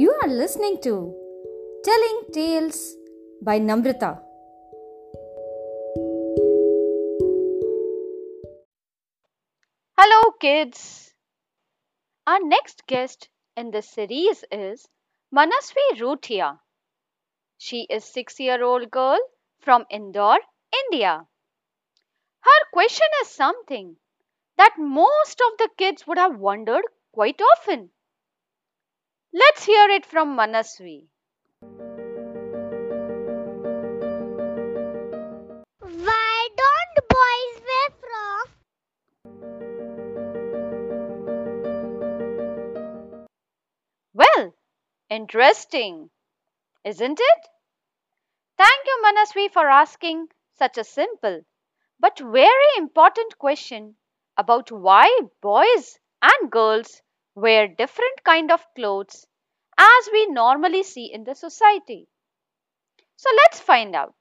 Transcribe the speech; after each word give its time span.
You 0.00 0.14
are 0.22 0.28
listening 0.28 0.80
to 0.82 1.12
Telling 1.82 2.18
Tales 2.32 2.94
by 3.42 3.58
Namrata. 3.58 4.20
Hello, 9.98 10.30
kids. 10.40 11.12
Our 12.28 12.38
next 12.44 12.86
guest 12.86 13.28
in 13.56 13.72
this 13.72 13.88
series 13.88 14.44
is 14.52 14.86
Manasvi 15.34 15.98
Ruthia. 15.98 16.60
She 17.56 17.84
is 17.90 18.04
6-year-old 18.04 18.92
girl 18.92 19.18
from 19.58 19.84
Indore, 19.90 20.38
India. 20.84 21.26
Her 22.38 22.60
question 22.72 23.08
is 23.22 23.30
something 23.30 23.96
that 24.58 24.76
most 24.78 25.42
of 25.50 25.58
the 25.58 25.70
kids 25.76 26.06
would 26.06 26.18
have 26.18 26.38
wondered 26.38 26.84
quite 27.12 27.40
often. 27.56 27.90
Let's 29.32 29.64
hear 29.64 29.88
it 29.88 30.04
from 30.04 30.36
Manasvi. 30.36 31.08
Why 35.80 36.48
don't 36.56 37.08
boys 37.08 37.62
wear 37.66 37.90
frock? 38.00 38.50
Well, 44.12 44.54
interesting, 45.08 46.10
isn't 46.84 47.20
it? 47.20 47.48
Thank 48.58 48.86
you, 48.86 49.02
Manasvi, 49.02 49.50
for 49.50 49.70
asking 49.70 50.28
such 50.58 50.76
a 50.76 50.84
simple 50.84 51.46
but 52.00 52.18
very 52.18 52.76
important 52.78 53.38
question 53.38 53.96
about 54.36 54.72
why 54.72 55.20
boys 55.40 55.98
and 56.22 56.50
girls 56.50 57.02
wear 57.38 57.68
different 57.68 58.24
kind 58.24 58.50
of 58.50 58.66
clothes 58.74 59.26
as 59.78 60.08
we 60.12 60.26
normally 60.26 60.82
see 60.82 61.12
in 61.12 61.22
the 61.22 61.34
society. 61.34 62.08
So 63.16 63.30
let's 63.36 63.60
find 63.60 63.94
out. 63.94 64.14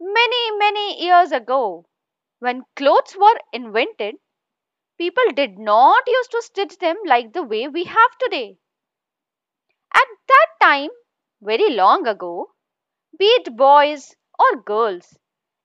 Many, 0.00 0.58
many 0.58 1.04
years 1.04 1.32
ago, 1.32 1.84
when 2.38 2.64
clothes 2.76 3.14
were 3.18 3.40
invented, 3.52 4.16
people 4.96 5.32
did 5.34 5.58
not 5.58 6.02
used 6.06 6.30
to 6.30 6.42
stitch 6.42 6.78
them 6.78 6.96
like 7.06 7.32
the 7.34 7.42
way 7.42 7.68
we 7.68 7.84
have 7.84 8.18
today. 8.18 8.56
At 9.92 10.08
that 10.28 10.46
time, 10.62 10.90
very 11.42 11.70
long 11.74 12.06
ago, 12.06 12.52
be 13.18 13.26
it 13.26 13.54
boys 13.56 14.16
or 14.38 14.62
girls, 14.62 15.18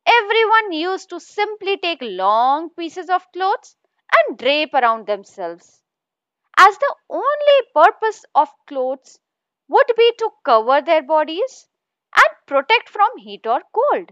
everyone 0.07 0.71
used 0.71 1.09
to 1.09 1.19
simply 1.19 1.77
take 1.77 1.99
long 2.01 2.69
pieces 2.71 3.09
of 3.09 3.31
clothes 3.33 3.75
and 4.13 4.37
drape 4.37 4.73
around 4.73 5.07
themselves, 5.07 5.81
as 6.57 6.77
the 6.77 6.95
only 7.09 7.59
purpose 7.73 8.25
of 8.35 8.49
clothes 8.67 9.19
would 9.67 9.91
be 9.97 10.11
to 10.19 10.31
cover 10.43 10.81
their 10.81 11.03
bodies 11.03 11.67
and 12.15 12.35
protect 12.47 12.89
from 12.89 13.17
heat 13.17 13.45
or 13.47 13.61
cold. 13.73 14.11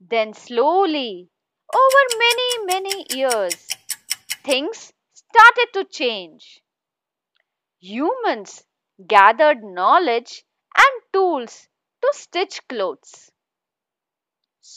Then 0.00 0.34
slowly, 0.34 1.30
over 1.74 2.18
many, 2.18 2.64
many 2.66 3.06
years, 3.10 3.68
things 4.44 4.92
started 5.12 5.68
to 5.74 5.84
change. 5.84 6.62
Humans 7.80 8.64
gathered 9.06 9.62
knowledge 9.62 10.44
and 10.76 11.02
tools 11.12 11.68
to 12.02 12.08
stitch 12.12 12.66
clothes. 12.68 13.30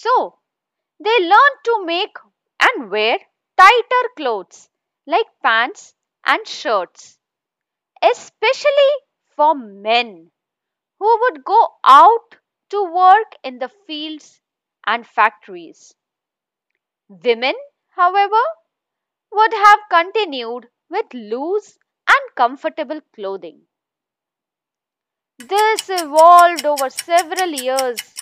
So, 0.07 0.39
they 0.99 1.19
learned 1.19 1.59
to 1.65 1.85
make 1.85 2.17
and 2.61 2.91
wear 2.91 3.19
tighter 3.57 4.09
clothes 4.15 4.69
like 5.05 5.27
pants 5.43 5.95
and 6.25 6.47
shirts, 6.47 7.19
especially 8.01 8.93
for 9.35 9.55
men 9.55 10.31
who 10.99 11.19
would 11.21 11.43
go 11.43 11.77
out 11.83 12.37
to 12.69 12.83
work 12.93 13.35
in 13.43 13.59
the 13.59 13.69
fields 13.69 14.41
and 14.85 15.07
factories. 15.07 15.95
Women, 17.09 17.55
however, 17.89 18.39
would 19.31 19.53
have 19.53 19.79
continued 19.89 20.69
with 20.89 21.13
loose 21.13 21.77
and 22.07 22.35
comfortable 22.35 23.01
clothing. 23.13 23.67
This 25.39 25.89
evolved 25.89 26.63
over 26.63 26.91
several 26.91 27.49
years 27.49 28.16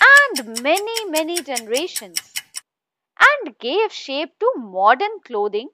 and 0.00 0.62
many, 0.62 1.04
many 1.06 1.42
generations 1.42 2.34
and 3.18 3.58
gave 3.58 3.92
shape 3.92 4.38
to 4.40 4.52
modern 4.56 5.20
clothing 5.24 5.70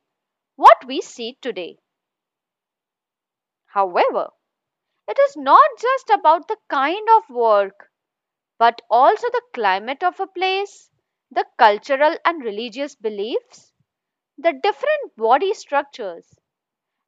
what 0.57 0.85
we 0.87 1.01
see 1.01 1.39
today. 1.43 1.79
However, 3.67 4.31
it 5.09 5.19
is 5.19 5.37
not 5.37 5.71
just 5.81 6.11
about 6.11 6.49
the 6.49 6.59
kind 6.69 7.09
of 7.19 7.31
work 7.31 7.91
but 8.59 8.83
also 8.91 9.29
the 9.31 9.43
climate 9.55 10.03
of 10.03 10.21
a 10.21 10.27
place, 10.27 10.91
the 11.31 11.47
cultural 11.59 12.17
and 12.25 12.45
religious 12.45 12.95
beliefs, 12.97 13.73
the 14.39 14.53
different 14.53 15.17
body 15.17 15.55
structures, 15.55 16.39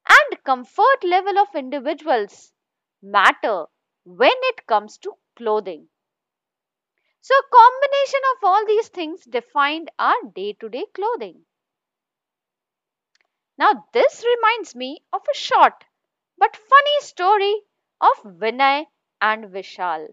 and 0.07 0.43
comfort 0.43 1.03
level 1.03 1.39
of 1.39 1.55
individuals 1.55 2.53
matter 3.01 3.67
when 4.05 4.31
it 4.33 4.67
comes 4.67 4.97
to 4.99 5.13
clothing. 5.35 5.89
So, 7.21 7.33
a 7.35 7.43
combination 7.51 8.21
of 8.35 8.43
all 8.43 8.65
these 8.65 8.87
things 8.87 9.25
defined 9.25 9.91
our 9.99 10.21
day 10.33 10.53
to 10.53 10.69
day 10.69 10.85
clothing. 10.93 11.45
Now, 13.57 13.87
this 13.91 14.23
reminds 14.23 14.73
me 14.73 15.03
of 15.11 15.21
a 15.29 15.37
short 15.37 15.83
but 16.37 16.55
funny 16.55 17.01
story 17.01 17.61
of 17.99 18.23
Vinay 18.23 18.85
and 19.19 19.51
Vishal. 19.51 20.07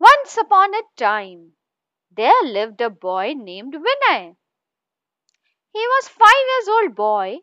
Once 0.00 0.36
upon 0.36 0.74
a 0.74 0.82
time, 0.96 1.54
there 2.10 2.42
lived 2.42 2.80
a 2.80 2.90
boy 2.90 3.34
named 3.34 3.74
Vinay. 3.74 4.36
He 5.72 5.86
was 5.86 6.08
five 6.08 6.44
years 6.48 6.68
old 6.68 6.96
boy 6.96 7.38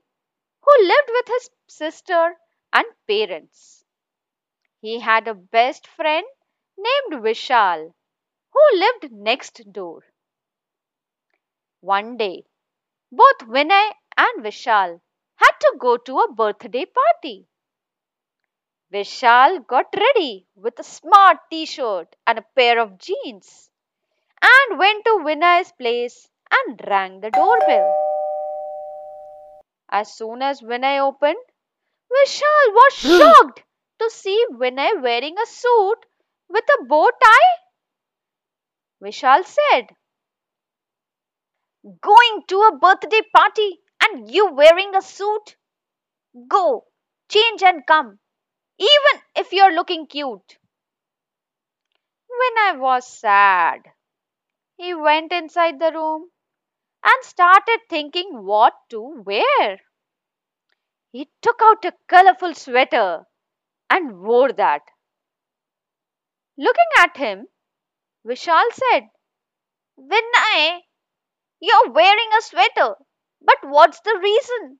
who 0.61 0.85
lived 0.85 1.09
with 1.09 1.27
his 1.29 1.49
sister 1.69 2.37
and 2.73 2.85
parents. 3.07 3.85
He 4.79 4.99
had 4.99 5.27
a 5.27 5.33
best 5.33 5.87
friend 5.87 6.25
named 6.77 7.23
Vishal 7.23 7.95
who 8.51 8.77
lived 8.77 9.11
next 9.11 9.71
door. 9.71 10.03
One 11.81 12.15
day, 12.17 12.45
both 13.11 13.39
Vinay 13.39 13.91
and 14.15 14.43
Vishal 14.43 15.01
had 15.35 15.51
to 15.61 15.77
go 15.79 15.97
to 15.97 16.19
a 16.19 16.31
birthday 16.31 16.85
party. 16.85 17.47
Vishal 18.93 19.65
got 19.65 19.87
ready 19.95 20.47
with 20.55 20.77
a 20.79 20.83
smart 20.83 21.39
t 21.49 21.65
shirt 21.65 22.15
and 22.27 22.37
a 22.37 22.45
pair 22.55 22.79
of 22.79 22.99
jeans 22.99 23.71
and 24.41 24.79
went 24.79 25.03
to 25.05 25.23
Vinay's 25.25 25.71
place 25.71 26.29
and 26.51 26.79
rang 26.87 27.19
the 27.19 27.31
doorbell. 27.31 27.93
As 29.89 30.13
soon 30.13 30.41
as 30.43 30.61
Vinay 30.61 30.99
opened, 30.99 31.43
Vishal 32.11 32.73
was 32.73 32.93
shocked 33.19 33.63
to 33.99 34.09
see 34.09 34.45
Vinay 34.51 35.01
wearing 35.01 35.37
a 35.37 35.45
suit 35.45 36.05
with 36.49 36.63
a 36.79 36.85
bow 36.85 37.09
tie. 37.23 37.55
Vishal 39.03 39.43
said, 39.45 39.87
Going 42.01 42.43
to 42.47 42.61
a 42.61 42.77
birthday 42.77 43.21
party 43.35 43.79
and 44.01 44.29
you 44.29 44.51
wearing 44.51 44.95
a 44.95 45.01
suit? 45.01 45.55
Go, 46.47 46.85
change 47.29 47.63
and 47.63 47.85
come, 47.85 48.19
even 48.77 49.21
if 49.35 49.53
you're 49.53 49.73
looking 49.73 50.07
cute. 50.07 50.57
Vinay 52.29 52.79
was 52.79 53.07
sad. 53.07 53.81
He 54.75 54.93
went 54.93 55.31
inside 55.31 55.79
the 55.79 55.91
room 55.91 56.29
and 57.03 57.23
started 57.23 57.79
thinking 57.89 58.45
what 58.45 58.73
to 58.89 59.23
wear. 59.25 59.79
He 61.11 61.29
took 61.41 61.59
out 61.63 61.85
a 61.85 61.93
colorful 62.07 62.53
sweater 62.53 63.25
and 63.89 64.19
wore 64.21 64.51
that. 64.53 64.81
Looking 66.57 66.89
at 66.99 67.17
him, 67.17 67.47
Vishal 68.25 68.65
said, 68.73 69.09
Vinay, 69.97 70.81
you're 71.59 71.91
wearing 71.91 72.29
a 72.37 72.41
sweater, 72.41 72.95
but 73.41 73.57
what's 73.63 73.99
the 74.01 74.19
reason? 74.21 74.79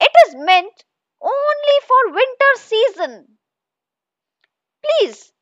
It 0.00 0.12
is 0.26 0.34
meant 0.36 0.84
only 1.20 1.80
for 1.86 2.12
winter 2.12 2.54
season. 2.56 3.38
Please 4.82 5.32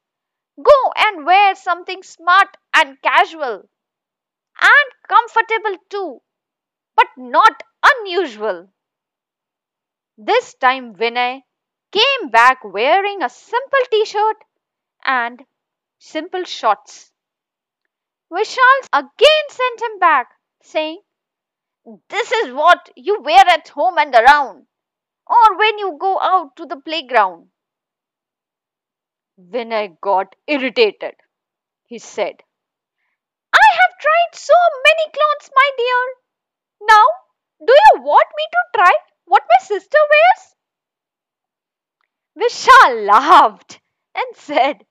go 0.63 0.93
and 0.97 1.25
wear 1.25 1.55
something 1.55 2.03
smart 2.03 2.57
and 2.75 3.01
casual 3.03 3.69
and 4.61 4.93
comfortable 5.09 5.77
too, 5.89 6.23
but 6.97 7.09
not 7.17 7.63
unusual. 7.83 8.69
This 10.19 10.53
time 10.53 10.95
Vinay 10.95 11.41
came 11.93 12.31
back 12.31 12.65
wearing 12.65 13.23
a 13.23 13.29
simple 13.29 13.81
t 13.91 14.05
shirt 14.05 14.37
and 15.05 15.45
simple 15.99 16.45
shorts. 16.45 17.13
Vishal 18.31 18.87
again 18.93 19.49
sent 19.49 19.83
him 19.83 19.99
back, 19.99 20.31
saying, 20.63 21.03
This 22.09 22.31
is 22.31 22.53
what 22.53 22.91
you 22.95 23.21
wear 23.23 23.45
at 23.49 23.69
home 23.71 23.99
and 23.99 24.15
around, 24.15 24.69
or 25.27 25.57
when 25.59 25.79
you 25.79 25.97
go 26.01 26.21
out 26.21 26.57
to 26.57 26.67
the 26.67 26.81
playground. 26.81 27.51
Vinay 29.41 29.99
got 30.03 30.37
irritated. 30.47 31.15
He 31.87 31.99
said, 31.99 32.43
I 33.53 33.67
have 33.73 33.99
tried 33.99 34.35
so 34.35 34.55
many 34.85 35.11
clothes, 35.13 35.51
my 35.53 35.71
dear. 35.77 36.15
Now, 36.89 37.05
do 37.67 37.73
you 37.73 38.03
want 38.03 38.29
me 38.37 38.45
to 38.53 38.79
try 38.79 38.93
what 39.27 39.45
my 39.49 39.67
sister 39.67 39.99
wears? 40.11 40.56
Vishal 42.39 43.07
laughed 43.07 43.81
and 44.15 44.37
said, 44.37 44.87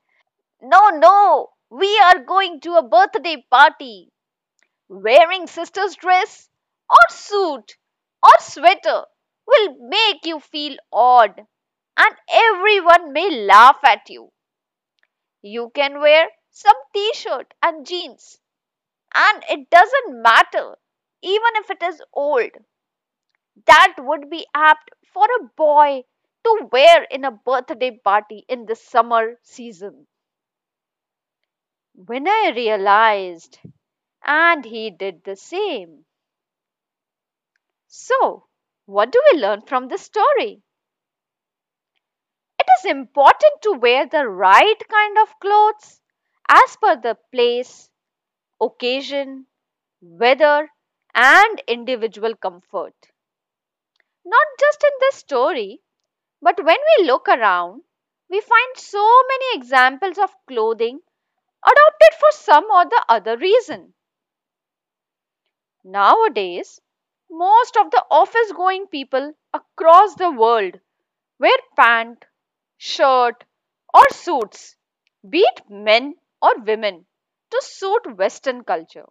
No, 0.62 0.90
no, 0.90 1.54
we 1.70 1.98
are 2.00 2.20
going 2.20 2.60
to 2.62 2.76
a 2.76 2.84
birthday 2.84 3.46
party. 3.50 4.12
Wearing 4.90 5.48
sister's 5.48 5.96
dress 5.96 6.50
or 6.90 7.16
suit 7.16 7.78
or 8.24 8.32
sweater 8.40 9.06
will 9.48 9.76
make 9.80 10.26
you 10.26 10.40
feel 10.40 10.78
odd 10.92 11.46
and 11.98 12.16
everyone 12.30 13.14
may 13.14 13.30
laugh 13.46 13.80
at 13.84 14.10
you. 14.10 14.32
You 15.42 15.72
can 15.74 16.00
wear 16.02 16.30
some 16.50 16.76
t 16.94 17.14
shirt 17.14 17.54
and 17.62 17.86
jeans, 17.86 18.40
and 19.14 19.44
it 19.50 19.70
doesn't 19.70 20.22
matter 20.22 20.76
even 21.22 21.50
if 21.56 21.70
it 21.70 21.82
is 21.84 22.02
old. 22.14 22.52
That 23.66 23.96
would 24.00 24.30
be 24.30 24.48
apt 24.54 24.92
for 25.14 25.26
a 25.26 25.44
boy 25.58 26.06
to 26.46 26.70
wear 26.72 27.04
in 27.04 27.26
a 27.26 27.32
birthday 27.32 27.92
party 27.92 28.46
in 28.48 28.66
the 28.66 28.76
summer 28.78 29.38
season. 29.44 30.08
Vinay 31.98 32.56
realized, 32.56 33.60
and 34.24 34.64
he 34.64 34.92
did 34.92 35.24
the 35.26 35.36
same. 35.36 36.06
So, 37.88 38.48
what 38.86 39.12
do 39.12 39.20
we 39.32 39.40
learn 39.40 39.62
from 39.62 39.88
this 39.88 40.04
story? 40.04 40.62
It 42.60 42.66
is 42.80 42.92
important 42.92 43.62
to 43.62 43.72
wear 43.80 44.06
the 44.08 44.28
right 44.28 44.88
kind 44.90 45.18
of 45.20 45.40
clothes 45.40 46.02
as 46.50 46.76
per 46.76 46.98
the 46.98 47.18
place, 47.32 47.90
occasion, 48.62 49.48
weather, 50.02 50.72
and 51.14 51.62
individual 51.68 52.36
comfort. 52.36 52.96
Not 54.26 54.46
just 54.60 54.84
in 54.84 54.92
this 55.00 55.16
story, 55.16 55.82
but 56.46 56.64
when 56.64 56.78
we 56.90 57.08
look 57.08 57.28
around, 57.28 57.82
we 58.30 58.40
find 58.40 58.78
so 58.78 59.04
many 59.30 59.58
examples 59.58 60.20
of 60.20 60.30
clothing 60.48 61.00
adopted 61.66 62.20
for 62.20 62.32
some 62.32 62.66
or 62.72 62.86
the 62.86 63.04
other 63.10 63.36
reason. 63.36 63.96
Nowadays, 65.84 66.80
most 67.32 67.76
of 67.78 67.90
the 67.90 68.06
office 68.12 68.52
going 68.52 68.86
people 68.86 69.34
across 69.54 70.14
the 70.14 70.30
world 70.30 70.80
wear 71.40 71.58
pant, 71.76 72.24
shirt, 72.78 73.44
or 73.92 74.08
suits, 74.12 74.76
be 75.28 75.40
it 75.40 75.68
men 75.68 76.16
or 76.44 76.60
women, 76.60 77.08
to 77.50 77.62
suit 77.64 78.18
Western 78.18 78.64
culture. 78.64 79.08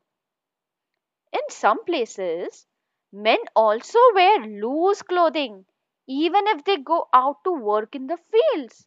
In 1.33 1.43
some 1.51 1.85
places, 1.85 2.67
men 3.13 3.41
also 3.57 3.99
wear 4.15 4.39
loose 4.39 5.03
clothing 5.03 5.67
even 6.09 6.47
if 6.49 6.65
they 6.65 6.79
go 6.79 7.09
out 7.13 7.45
to 7.45 7.53
work 7.53 7.95
in 7.95 8.07
the 8.07 8.17
fields, 8.17 8.87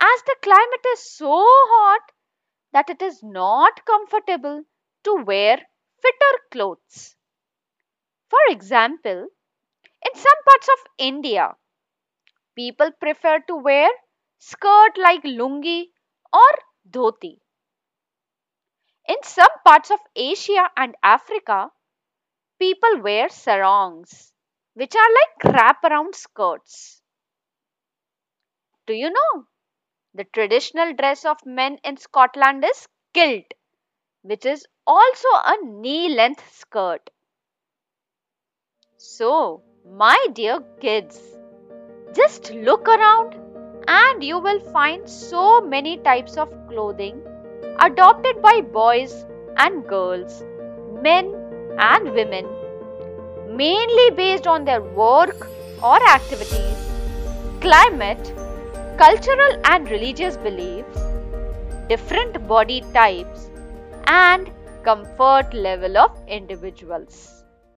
as 0.00 0.22
the 0.24 0.36
climate 0.42 0.86
is 0.94 1.12
so 1.14 1.44
hot 1.44 2.12
that 2.72 2.90
it 2.90 3.02
is 3.02 3.22
not 3.22 3.84
comfortable 3.86 4.64
to 5.04 5.14
wear 5.24 5.58
fitter 6.02 6.40
clothes. 6.50 7.16
For 8.30 8.38
example, 8.48 9.28
in 10.06 10.14
some 10.14 10.44
parts 10.46 10.68
of 10.68 10.78
India, 10.98 11.56
people 12.54 12.92
prefer 12.92 13.40
to 13.40 13.56
wear 13.56 13.90
skirt 14.38 14.96
like 14.96 15.24
lungi 15.24 15.88
or 16.32 16.52
dhoti. 16.88 17.40
In 19.06 19.22
some 19.24 19.50
parts 19.62 19.90
of 19.90 20.00
Asia 20.16 20.70
and 20.74 20.96
Africa, 21.02 21.70
people 22.58 23.02
wear 23.02 23.28
sarongs, 23.28 24.29
which 24.74 24.94
are 24.94 25.12
like 25.20 25.54
wraparound 25.54 26.14
skirts. 26.14 27.00
Do 28.86 28.94
you 28.94 29.10
know? 29.10 29.44
The 30.14 30.24
traditional 30.24 30.94
dress 30.94 31.24
of 31.24 31.38
men 31.46 31.78
in 31.84 31.96
Scotland 31.96 32.64
is 32.64 32.88
kilt, 33.14 33.44
which 34.22 34.44
is 34.44 34.66
also 34.86 35.28
a 35.34 35.56
knee 35.64 36.08
length 36.08 36.44
skirt. 36.54 37.10
So, 38.96 39.62
my 39.84 40.26
dear 40.32 40.60
kids, 40.80 41.20
just 42.12 42.50
look 42.52 42.86
around 42.88 43.34
and 43.88 44.22
you 44.22 44.38
will 44.38 44.60
find 44.72 45.08
so 45.08 45.60
many 45.60 45.98
types 45.98 46.36
of 46.36 46.52
clothing 46.68 47.22
adopted 47.78 48.42
by 48.42 48.60
boys 48.60 49.24
and 49.56 49.86
girls, 49.86 50.42
men 51.02 51.34
and 51.78 52.12
women, 52.12 52.46
mainly 53.60 54.10
based 54.16 54.46
on 54.46 54.64
their 54.64 54.82
work 54.82 55.48
or 55.82 55.98
activities, 56.08 56.78
climate, 57.60 58.32
cultural 58.98 59.60
and 59.64 59.90
religious 59.90 60.36
beliefs, 60.36 61.02
different 61.88 62.46
body 62.48 62.80
types, 62.94 63.50
and 64.06 64.50
comfort 64.84 65.52
level 65.52 65.98
of 65.98 66.10
individuals. 66.28 67.39